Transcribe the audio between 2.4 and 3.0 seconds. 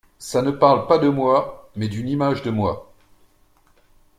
de moi.